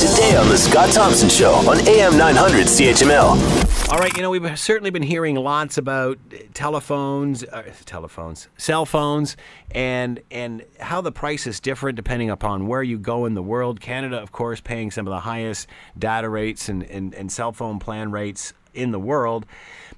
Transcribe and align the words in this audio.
Today 0.00 0.34
on 0.34 0.48
The 0.48 0.56
Scott 0.56 0.90
Thompson 0.94 1.28
Show 1.28 1.52
on 1.68 1.86
AM 1.86 2.16
900 2.16 2.68
CHML. 2.68 3.92
All 3.92 3.98
right, 3.98 4.10
you 4.16 4.22
know, 4.22 4.30
we've 4.30 4.58
certainly 4.58 4.88
been 4.88 5.02
hearing 5.02 5.36
lots 5.36 5.76
about 5.76 6.18
telephones, 6.54 7.44
uh, 7.44 7.70
telephones, 7.84 8.48
cell 8.56 8.86
phones, 8.86 9.36
and 9.72 10.20
and 10.30 10.64
how 10.80 11.02
the 11.02 11.12
price 11.12 11.46
is 11.46 11.60
different 11.60 11.96
depending 11.96 12.30
upon 12.30 12.66
where 12.66 12.82
you 12.82 12.98
go 12.98 13.26
in 13.26 13.34
the 13.34 13.42
world. 13.42 13.82
Canada, 13.82 14.16
of 14.16 14.32
course, 14.32 14.58
paying 14.58 14.90
some 14.90 15.06
of 15.06 15.10
the 15.10 15.20
highest 15.20 15.68
data 15.98 16.30
rates 16.30 16.70
and, 16.70 16.82
and, 16.84 17.14
and 17.14 17.30
cell 17.30 17.52
phone 17.52 17.78
plan 17.78 18.10
rates 18.10 18.54
in 18.72 18.92
the 18.92 19.00
world. 19.00 19.44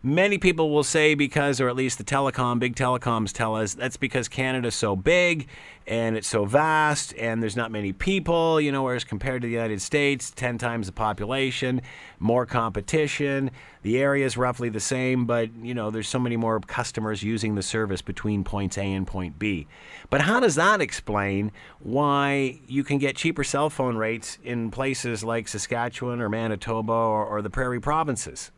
Many 0.05 0.37
people 0.37 0.71
will 0.71 0.83
say 0.83 1.15
because, 1.15 1.61
or 1.61 1.69
at 1.69 1.77
least 1.77 1.97
the 1.97 2.03
telecom, 2.03 2.59
big 2.59 2.75
telecoms 2.75 3.31
tell 3.31 3.55
us 3.55 3.75
that's 3.75 3.97
because 3.97 4.27
Canada's 4.27 4.75
so 4.75 4.97
big 4.97 5.47
and 5.87 6.17
it's 6.17 6.27
so 6.27 6.45
vast 6.45 7.15
and 7.17 7.41
there's 7.41 7.55
not 7.55 7.71
many 7.71 7.93
people, 7.93 8.61
you 8.61 8.73
know, 8.73 8.83
whereas 8.83 9.05
compared 9.05 9.43
to 9.43 9.47
the 9.47 9.55
United 9.55 9.81
States, 9.81 10.33
10 10.33 10.59
times 10.59 10.89
the 10.89 10.93
population, 10.93 11.83
more 12.19 12.45
competition. 12.47 13.53
The 13.83 13.97
area 13.97 14.27
is 14.27 14.37
roughly 14.37 14.69
the 14.69 14.81
same, 14.81 15.25
but, 15.25 15.55
you 15.63 15.73
know, 15.73 15.89
there's 15.93 16.09
so 16.09 16.19
many 16.19 16.37
more 16.37 16.59
customers 16.59 17.23
using 17.23 17.55
the 17.55 17.63
service 17.63 18.03
between 18.03 18.43
points 18.43 18.77
A 18.79 18.83
and 18.83 19.07
point 19.07 19.39
B. 19.39 19.69
But 20.11 20.23
how 20.23 20.41
does 20.41 20.57
that 20.57 20.81
explain 20.81 21.53
why 21.79 22.59
you 22.67 22.83
can 22.83 22.99
get 22.99 23.15
cheaper 23.15 23.45
cell 23.45 23.71
phone 23.71 23.97
rates 23.97 24.37
in 24.43 24.73
places 24.73 25.23
like 25.23 25.47
Saskatchewan 25.47 26.21
or 26.21 26.29
Manitoba 26.29 26.93
or, 26.93 27.25
or 27.25 27.41
the 27.41 27.51
prairie 27.51 27.81
provinces? 27.81 28.51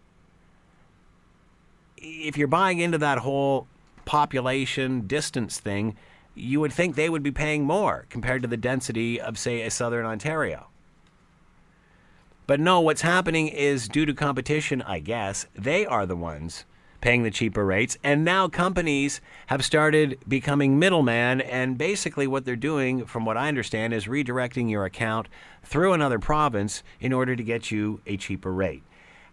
If 2.04 2.36
you're 2.36 2.48
buying 2.48 2.78
into 2.78 2.98
that 2.98 3.18
whole 3.18 3.66
population 4.04 5.06
distance 5.06 5.58
thing, 5.58 5.96
you 6.34 6.60
would 6.60 6.72
think 6.72 6.94
they 6.94 7.08
would 7.08 7.22
be 7.22 7.30
paying 7.30 7.64
more 7.64 8.06
compared 8.10 8.42
to 8.42 8.48
the 8.48 8.56
density 8.56 9.20
of, 9.20 9.38
say, 9.38 9.62
a 9.62 9.70
southern 9.70 10.04
Ontario. 10.04 10.68
But 12.46 12.60
no, 12.60 12.80
what's 12.80 13.02
happening 13.02 13.48
is 13.48 13.88
due 13.88 14.04
to 14.04 14.12
competition, 14.12 14.82
I 14.82 14.98
guess, 14.98 15.46
they 15.54 15.86
are 15.86 16.04
the 16.04 16.16
ones 16.16 16.66
paying 17.00 17.22
the 17.22 17.30
cheaper 17.30 17.64
rates. 17.64 17.98
And 18.02 18.24
now 18.24 18.48
companies 18.48 19.20
have 19.48 19.64
started 19.64 20.18
becoming 20.26 20.78
middlemen. 20.78 21.42
And 21.42 21.76
basically, 21.78 22.26
what 22.26 22.44
they're 22.44 22.56
doing, 22.56 23.04
from 23.04 23.24
what 23.24 23.36
I 23.36 23.48
understand, 23.48 23.92
is 23.92 24.06
redirecting 24.06 24.70
your 24.70 24.86
account 24.86 25.28
through 25.62 25.92
another 25.92 26.18
province 26.18 26.82
in 27.00 27.12
order 27.12 27.36
to 27.36 27.42
get 27.42 27.70
you 27.70 28.00
a 28.06 28.16
cheaper 28.16 28.52
rate. 28.52 28.82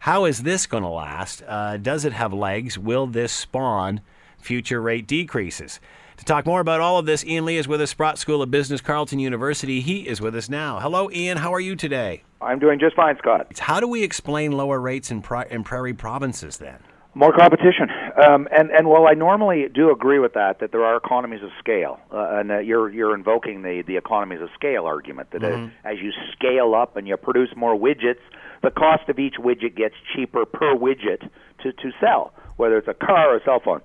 How 0.02 0.26
is 0.26 0.42
this 0.42 0.66
going 0.66 0.82
to 0.82 0.90
last? 0.90 1.44
Uh, 1.48 1.78
does 1.78 2.06
it 2.06 2.14
have 2.14 2.34
legs? 2.34 2.76
Will 2.76 3.06
this 3.06 3.32
spawn 3.32 4.02
future 4.40 4.82
rate 4.82 5.06
decreases? 5.06 5.80
To 6.18 6.26
talk 6.26 6.44
more 6.48 6.60
about 6.60 6.82
all 6.82 6.98
of 6.98 7.06
this, 7.06 7.24
Ian 7.24 7.46
Lee 7.46 7.58
is 7.58 7.68
with 7.68 7.80
us, 7.82 7.92
Sprott 7.92 8.18
School 8.18 8.42
of 8.42 8.50
Business, 8.50 8.82
Carleton 8.82 9.20
University. 9.20 9.80
He 9.80 10.08
is 10.08 10.20
with 10.20 10.36
us 10.36 10.50
now. 10.50 10.80
Hello, 10.80 11.12
Ian. 11.12 11.38
How 11.38 11.54
are 11.54 11.60
you 11.60 11.76
today? 11.76 12.24
I'm 12.42 12.58
doing 12.58 12.80
just 12.80 12.96
fine, 12.96 13.16
Scott. 13.20 13.60
How 13.60 13.80
do 13.80 13.88
we 13.88 14.02
explain 14.02 14.54
lower 14.54 14.82
rates 14.82 15.12
in, 15.12 15.22
pri- 15.22 15.46
in 15.52 15.64
prairie 15.64 15.94
provinces 15.94 16.58
then? 16.58 16.80
More 17.14 17.34
competition, 17.34 17.90
um, 18.26 18.48
and 18.58 18.72
and 18.72 18.88
while 18.88 19.06
I 19.06 19.16
normally 19.16 19.68
do 19.68 19.92
agree 19.92 20.20
with 20.20 20.34
that, 20.34 20.60
that 20.60 20.72
there 20.72 20.86
are 20.86 20.96
economies 20.96 21.44
of 21.44 21.50
scale, 21.60 22.00
uh, 22.10 22.40
and 22.40 22.52
uh, 22.52 22.60
you're 22.60 22.90
you're 22.90 23.14
invoking 23.14 23.64
the 23.64 23.84
the 23.86 23.98
economies 23.98 24.40
of 24.42 24.48
scale 24.56 24.86
argument 24.86 25.32
that 25.32 25.42
mm-hmm. 25.42 25.76
as 25.86 26.00
you 26.02 26.14
scale 26.32 26.74
up 26.74 26.96
and 26.96 27.10
you 27.10 27.18
produce 27.18 27.50
more 27.58 27.76
widgets, 27.76 28.22
the 28.64 28.72
cost 28.72 29.10
of 29.10 29.20
each 29.20 29.36
widget 29.40 29.76
gets 29.76 29.96
cheaper 30.16 30.46
per 30.46 30.76
widget 30.76 31.30
to, 31.64 31.74
to 31.74 31.92
sell, 32.00 32.34
whether 32.58 32.78
it's 32.78 32.88
a 32.88 32.94
car 32.94 33.34
or 33.34 33.38
a 33.38 33.44
cell 33.44 33.62
phone. 33.64 33.82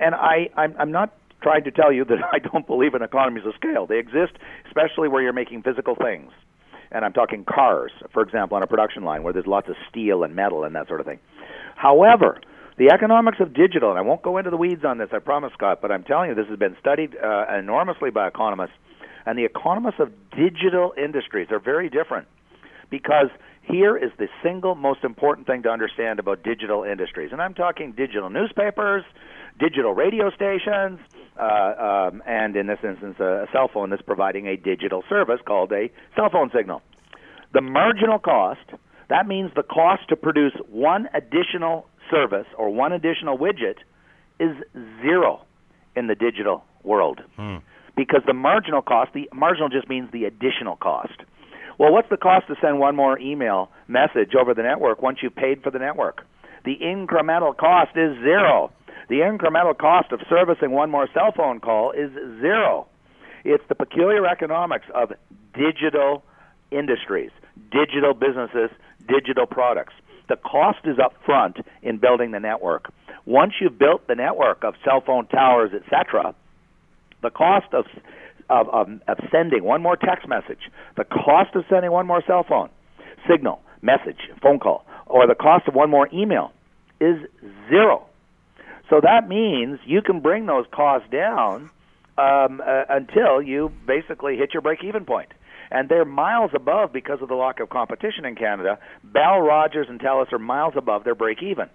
And 0.00 0.14
I, 0.14 0.48
I'm, 0.56 0.74
I'm 0.78 0.92
not 0.92 1.14
trying 1.42 1.64
to 1.64 1.70
tell 1.70 1.92
you 1.92 2.04
that 2.06 2.18
I 2.32 2.38
don't 2.38 2.66
believe 2.66 2.94
in 2.94 3.02
economies 3.02 3.44
of 3.46 3.54
scale. 3.54 3.86
They 3.86 3.98
exist, 3.98 4.32
especially 4.66 5.08
where 5.08 5.22
you're 5.22 5.32
making 5.32 5.62
physical 5.62 5.94
things. 5.94 6.30
And 6.90 7.04
I'm 7.04 7.12
talking 7.12 7.44
cars, 7.44 7.90
for 8.12 8.22
example, 8.22 8.56
on 8.56 8.62
a 8.62 8.66
production 8.66 9.02
line 9.02 9.22
where 9.22 9.32
there's 9.32 9.46
lots 9.46 9.68
of 9.68 9.76
steel 9.88 10.24
and 10.24 10.36
metal 10.36 10.64
and 10.64 10.74
that 10.74 10.88
sort 10.88 11.00
of 11.00 11.06
thing. 11.06 11.20
However, 11.74 12.38
the 12.82 12.92
economics 12.92 13.38
of 13.38 13.54
digital, 13.54 13.90
and 13.90 13.98
I 13.98 14.02
won't 14.02 14.22
go 14.22 14.38
into 14.38 14.50
the 14.50 14.56
weeds 14.56 14.84
on 14.84 14.98
this, 14.98 15.10
I 15.12 15.20
promise, 15.20 15.52
Scott, 15.52 15.78
but 15.80 15.92
I'm 15.92 16.02
telling 16.02 16.30
you, 16.30 16.34
this 16.34 16.48
has 16.48 16.58
been 16.58 16.76
studied 16.80 17.14
uh, 17.16 17.44
enormously 17.56 18.10
by 18.10 18.26
economists, 18.26 18.74
and 19.24 19.38
the 19.38 19.44
economists 19.44 20.00
of 20.00 20.10
digital 20.32 20.92
industries 20.98 21.46
are 21.52 21.60
very 21.60 21.88
different 21.88 22.26
because 22.90 23.28
here 23.62 23.96
is 23.96 24.10
the 24.18 24.26
single 24.42 24.74
most 24.74 25.04
important 25.04 25.46
thing 25.46 25.62
to 25.62 25.68
understand 25.68 26.18
about 26.18 26.42
digital 26.42 26.82
industries. 26.82 27.30
And 27.30 27.40
I'm 27.40 27.54
talking 27.54 27.92
digital 27.92 28.30
newspapers, 28.30 29.04
digital 29.60 29.94
radio 29.94 30.32
stations, 30.32 30.98
uh, 31.38 32.08
um, 32.10 32.22
and 32.26 32.56
in 32.56 32.66
this 32.66 32.80
instance, 32.82 33.14
a, 33.20 33.44
a 33.44 33.46
cell 33.52 33.70
phone 33.72 33.90
that's 33.90 34.02
providing 34.02 34.48
a 34.48 34.56
digital 34.56 35.04
service 35.08 35.38
called 35.46 35.70
a 35.70 35.88
cell 36.16 36.30
phone 36.32 36.50
signal. 36.52 36.82
The 37.52 37.60
marginal 37.60 38.18
cost, 38.18 38.66
that 39.12 39.28
means 39.28 39.50
the 39.54 39.62
cost 39.62 40.08
to 40.08 40.16
produce 40.16 40.54
one 40.70 41.06
additional 41.12 41.86
service 42.10 42.46
or 42.56 42.70
one 42.70 42.92
additional 42.92 43.36
widget, 43.36 43.76
is 44.40 44.56
zero 45.02 45.42
in 45.94 46.06
the 46.06 46.14
digital 46.14 46.64
world. 46.82 47.20
Hmm. 47.36 47.56
Because 47.94 48.22
the 48.26 48.32
marginal 48.32 48.80
cost, 48.80 49.12
the 49.12 49.28
marginal 49.34 49.68
just 49.68 49.86
means 49.86 50.10
the 50.12 50.24
additional 50.24 50.76
cost. 50.76 51.12
Well, 51.78 51.92
what's 51.92 52.08
the 52.08 52.16
cost 52.16 52.46
to 52.48 52.54
send 52.62 52.78
one 52.78 52.96
more 52.96 53.18
email 53.18 53.68
message 53.86 54.32
over 54.34 54.54
the 54.54 54.62
network 54.62 55.02
once 55.02 55.18
you've 55.22 55.36
paid 55.36 55.62
for 55.62 55.70
the 55.70 55.78
network? 55.78 56.24
The 56.64 56.76
incremental 56.82 57.54
cost 57.54 57.90
is 57.94 58.16
zero. 58.22 58.72
The 59.10 59.16
incremental 59.16 59.76
cost 59.76 60.10
of 60.12 60.20
servicing 60.30 60.70
one 60.70 60.90
more 60.90 61.06
cell 61.12 61.34
phone 61.36 61.60
call 61.60 61.92
is 61.92 62.10
zero. 62.40 62.86
It's 63.44 63.64
the 63.68 63.74
peculiar 63.74 64.26
economics 64.26 64.86
of 64.94 65.12
digital 65.52 66.22
industries, 66.70 67.30
digital 67.70 68.14
businesses, 68.14 68.70
digital 69.08 69.46
products. 69.46 69.94
The 70.28 70.36
cost 70.36 70.78
is 70.84 70.98
up 70.98 71.14
front 71.24 71.58
in 71.82 71.98
building 71.98 72.30
the 72.30 72.40
network. 72.40 72.92
Once 73.24 73.54
you've 73.60 73.78
built 73.78 74.06
the 74.08 74.14
network 74.14 74.64
of 74.64 74.74
cell 74.84 75.02
phone 75.04 75.26
towers, 75.26 75.70
etc., 75.74 76.34
the 77.22 77.30
cost 77.30 77.72
of 77.72 77.86
of, 78.50 78.68
of, 78.68 78.88
of 79.08 79.18
sending 79.30 79.64
one 79.64 79.80
more 79.80 79.96
text 79.96 80.28
message, 80.28 80.58
the 80.96 81.04
cost 81.04 81.54
of 81.54 81.64
sending 81.70 81.90
one 81.90 82.06
more 82.06 82.22
cell 82.26 82.44
phone 82.46 82.68
signal, 83.30 83.60
message, 83.82 84.18
phone 84.42 84.58
call, 84.58 84.84
or 85.06 85.26
the 85.26 85.34
cost 85.34 85.68
of 85.68 85.74
one 85.74 85.88
more 85.90 86.08
email 86.12 86.52
is 87.00 87.16
zero. 87.68 88.06
So 88.90 89.00
that 89.00 89.28
means 89.28 89.78
you 89.86 90.02
can 90.02 90.20
bring 90.20 90.46
those 90.46 90.66
costs 90.72 91.08
down 91.10 91.70
um, 92.18 92.60
uh, 92.60 92.84
until 92.90 93.40
you 93.40 93.72
basically 93.86 94.36
hit 94.36 94.52
your 94.52 94.60
break-even 94.60 95.04
point. 95.04 95.28
And 95.72 95.88
they're 95.88 96.04
miles 96.04 96.50
above 96.54 96.92
because 96.92 97.22
of 97.22 97.28
the 97.28 97.34
lack 97.34 97.58
of 97.58 97.70
competition 97.70 98.26
in 98.26 98.36
Canada. 98.36 98.78
Bell, 99.02 99.40
Rogers, 99.40 99.86
and 99.88 99.98
Telus 99.98 100.30
are 100.30 100.38
miles 100.38 100.74
above 100.76 101.04
their 101.04 101.14
break-even. 101.14 101.70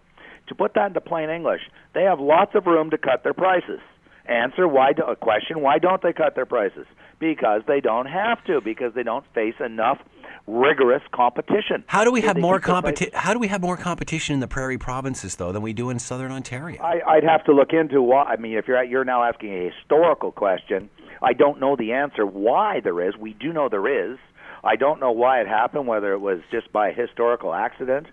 To 0.49 0.55
put 0.55 0.75
that 0.75 0.87
into 0.87 1.01
plain 1.01 1.29
English, 1.29 1.61
they 1.95 2.03
have 2.03 2.19
lots 2.19 2.53
of 2.53 2.67
room 2.67 2.91
to 2.91 2.97
cut 2.99 3.23
their 3.23 3.33
prices. 3.33 3.79
Answer 4.27 4.67
why 4.67 4.93
do, 4.93 5.03
a 5.03 5.15
question 5.15 5.61
why 5.61 5.79
don't 5.79 6.01
they 6.01 6.13
cut 6.13 6.35
their 6.35 6.45
prices? 6.45 6.85
Because 7.19 7.63
they 7.67 7.81
don't 7.81 8.05
have 8.05 8.43
to 8.45 8.61
because 8.61 8.93
they 8.93 9.03
don't 9.03 9.25
face 9.33 9.55
enough 9.65 9.97
rigorous 10.45 11.01
competition. 11.13 11.83
How 11.87 12.03
do 12.03 12.11
we 12.11 12.21
have 12.21 12.37
more 12.37 12.59
competition? 12.59 13.13
How 13.15 13.33
do 13.33 13.39
we 13.39 13.47
have 13.47 13.61
more 13.61 13.77
competition 13.77 14.33
in 14.33 14.39
the 14.41 14.47
prairie 14.47 14.77
provinces 14.77 15.35
though 15.35 15.51
than 15.51 15.61
we 15.61 15.73
do 15.73 15.89
in 15.89 15.97
southern 15.97 16.31
Ontario? 16.31 16.81
I, 16.81 17.15
would 17.15 17.23
have 17.23 17.43
to 17.45 17.53
look 17.53 17.73
into 17.73 18.01
why. 18.01 18.23
I 18.23 18.35
mean, 18.35 18.57
if 18.57 18.67
you're 18.67 18.83
you're 18.83 19.05
now 19.05 19.23
asking 19.23 19.53
a 19.53 19.71
historical 19.71 20.31
question, 20.31 20.89
I 21.21 21.33
don't 21.33 21.59
know 21.59 21.75
the 21.75 21.93
answer 21.93 22.25
why 22.25 22.81
there 22.83 23.07
is. 23.07 23.15
We 23.17 23.33
do 23.33 23.53
know 23.53 23.69
there 23.69 24.11
is. 24.11 24.17
I 24.63 24.75
don't 24.75 24.99
know 24.99 25.11
why 25.11 25.41
it 25.41 25.47
happened. 25.47 25.87
Whether 25.87 26.13
it 26.13 26.19
was 26.19 26.39
just 26.51 26.71
by 26.71 26.91
historical 26.91 27.53
accident. 27.53 28.07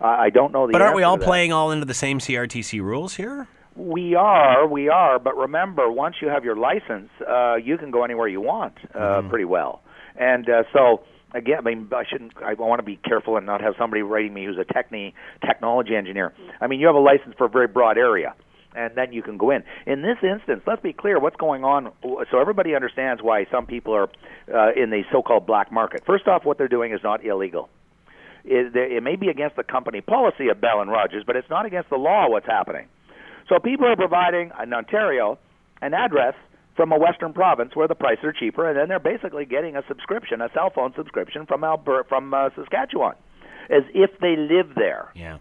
Uh, 0.00 0.06
I 0.06 0.30
don't 0.30 0.52
know 0.52 0.66
the. 0.66 0.72
But 0.72 0.82
aren't 0.82 0.96
we 0.96 1.02
all 1.02 1.18
playing 1.18 1.52
all 1.52 1.70
into 1.70 1.86
the 1.86 1.94
same 1.94 2.18
CRTC 2.18 2.80
rules 2.80 3.14
here? 3.14 3.48
We 3.76 4.14
are, 4.14 4.68
we 4.68 4.88
are, 4.88 5.18
but 5.18 5.36
remember, 5.36 5.90
once 5.90 6.16
you 6.22 6.28
have 6.28 6.44
your 6.44 6.54
license, 6.54 7.10
uh, 7.28 7.56
you 7.56 7.76
can 7.76 7.90
go 7.90 8.04
anywhere 8.04 8.28
you 8.28 8.40
want 8.40 8.74
uh, 8.94 8.98
mm-hmm. 8.98 9.30
pretty 9.30 9.46
well. 9.46 9.82
And 10.14 10.48
uh, 10.48 10.62
so, 10.72 11.02
again, 11.34 11.58
I 11.58 11.62
mean, 11.62 11.88
I 11.92 12.04
shouldn't. 12.08 12.34
I 12.36 12.54
want 12.54 12.78
to 12.78 12.84
be 12.84 12.96
careful 12.96 13.36
and 13.36 13.46
not 13.46 13.60
have 13.62 13.74
somebody 13.76 14.02
writing 14.02 14.32
me 14.32 14.44
who's 14.44 14.58
a 14.58 14.64
techni 14.64 15.12
technology 15.44 15.96
engineer. 15.96 16.32
I 16.60 16.68
mean, 16.68 16.78
you 16.78 16.86
have 16.86 16.94
a 16.94 17.00
license 17.00 17.34
for 17.36 17.46
a 17.46 17.48
very 17.48 17.66
broad 17.66 17.98
area, 17.98 18.34
and 18.74 18.94
then 18.96 19.12
you 19.12 19.22
can 19.22 19.36
go 19.36 19.50
in. 19.50 19.62
In 19.86 20.02
this 20.02 20.18
instance, 20.22 20.62
let's 20.66 20.82
be 20.82 20.92
clear 20.92 21.18
what's 21.18 21.36
going 21.36 21.64
on, 21.64 21.92
so 22.02 22.40
everybody 22.40 22.74
understands 22.74 23.22
why 23.22 23.46
some 23.50 23.66
people 23.66 23.94
are 23.94 24.08
uh, 24.52 24.72
in 24.74 24.90
the 24.90 25.02
so-called 25.12 25.46
black 25.46 25.72
market. 25.72 26.02
First 26.06 26.26
off, 26.26 26.44
what 26.44 26.58
they're 26.58 26.68
doing 26.68 26.92
is 26.92 27.00
not 27.02 27.24
illegal. 27.24 27.68
It, 28.44 28.76
it 28.76 29.02
may 29.02 29.16
be 29.16 29.28
against 29.28 29.56
the 29.56 29.62
company 29.62 30.00
policy 30.00 30.48
of 30.48 30.60
Bell 30.60 30.80
and 30.80 30.90
Rogers, 30.90 31.24
but 31.26 31.36
it's 31.36 31.48
not 31.48 31.64
against 31.64 31.88
the 31.88 31.96
law. 31.96 32.28
What's 32.28 32.46
happening? 32.46 32.88
So 33.48 33.58
people 33.58 33.86
are 33.86 33.96
providing 33.96 34.50
in 34.62 34.72
Ontario 34.72 35.38
an 35.80 35.94
address 35.94 36.34
from 36.76 36.92
a 36.92 36.98
western 36.98 37.32
province 37.32 37.70
where 37.74 37.88
the 37.88 37.94
prices 37.94 38.24
are 38.24 38.32
cheaper, 38.32 38.68
and 38.68 38.76
then 38.76 38.88
they're 38.88 38.98
basically 38.98 39.44
getting 39.44 39.76
a 39.76 39.82
subscription, 39.86 40.40
a 40.40 40.48
cell 40.52 40.70
phone 40.74 40.92
subscription 40.96 41.46
from 41.46 41.62
Alberta, 41.62 42.08
from 42.08 42.34
uh, 42.34 42.50
Saskatchewan, 42.56 43.14
as 43.70 43.82
if 43.94 44.10
they 44.20 44.36
live 44.36 44.74
there. 44.74 45.10
Yeah. 45.14 45.38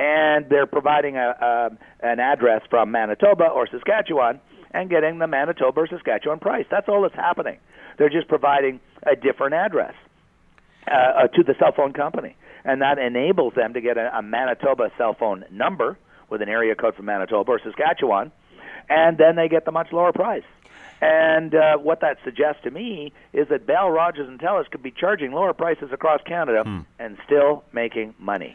And 0.00 0.48
they're 0.48 0.66
providing 0.66 1.16
a, 1.16 1.28
a 1.50 1.70
an 2.12 2.20
address 2.20 2.62
from 2.70 2.90
Manitoba 2.90 3.44
or 3.48 3.66
Saskatchewan 3.70 4.40
and 4.72 4.88
getting 4.88 5.18
the 5.18 5.26
Manitoba 5.26 5.80
or 5.80 5.86
Saskatchewan 5.88 6.38
price. 6.38 6.64
That's 6.70 6.88
all 6.88 7.02
that's 7.02 7.14
happening. 7.14 7.58
They're 7.98 8.08
just 8.08 8.28
providing 8.28 8.80
a 9.06 9.14
different 9.14 9.54
address. 9.54 9.94
uh, 10.86 11.26
to 11.36 11.42
the 11.44 11.54
cell 11.58 11.72
phone 11.76 11.92
company, 11.92 12.34
and 12.64 12.80
that 12.80 12.98
enables 12.98 13.52
them 13.54 13.74
to 13.74 13.80
get 13.82 13.98
a, 13.98 14.06
a 14.18 14.22
Manitoba 14.22 14.90
cell 14.96 15.14
phone 15.18 15.44
number 15.50 15.98
with 16.30 16.40
an 16.40 16.48
area 16.48 16.74
code 16.74 16.94
from 16.96 17.04
Manitoba 17.04 17.52
or 17.52 17.60
Saskatchewan, 17.62 18.32
and 18.88 19.18
then 19.18 19.36
they 19.36 19.48
get 19.48 19.64
the 19.66 19.72
much 19.72 19.88
lower 19.92 20.12
price. 20.12 20.48
And 21.02 21.54
uh, 21.54 21.76
what 21.78 22.00
that 22.00 22.16
suggests 22.24 22.62
to 22.64 22.70
me 22.70 23.12
is 23.34 23.48
that 23.48 23.66
Bell, 23.66 23.90
Rogers, 23.90 24.28
and 24.28 24.40
Telus 24.40 24.70
could 24.70 24.82
be 24.82 24.90
charging 24.90 25.32
lower 25.32 25.52
prices 25.52 25.90
across 25.92 26.20
Canada 26.26 26.62
Hmm. 26.64 26.80
and 26.98 27.18
still 27.26 27.62
making 27.72 28.14
money. 28.18 28.54